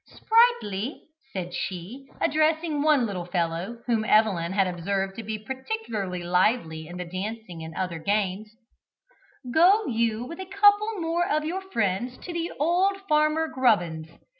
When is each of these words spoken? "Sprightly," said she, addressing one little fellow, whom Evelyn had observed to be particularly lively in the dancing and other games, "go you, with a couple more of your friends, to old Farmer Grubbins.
"Sprightly," 0.07 1.09
said 1.31 1.53
she, 1.53 2.07
addressing 2.19 2.81
one 2.81 3.05
little 3.05 3.27
fellow, 3.27 3.83
whom 3.85 4.03
Evelyn 4.03 4.51
had 4.51 4.65
observed 4.65 5.15
to 5.15 5.21
be 5.21 5.37
particularly 5.37 6.23
lively 6.23 6.87
in 6.87 6.97
the 6.97 7.05
dancing 7.05 7.63
and 7.63 7.75
other 7.75 7.99
games, 7.99 8.49
"go 9.53 9.85
you, 9.85 10.25
with 10.25 10.39
a 10.39 10.45
couple 10.47 10.99
more 10.99 11.27
of 11.29 11.45
your 11.45 11.61
friends, 11.61 12.17
to 12.17 12.49
old 12.59 12.97
Farmer 13.07 13.47
Grubbins. 13.47 14.07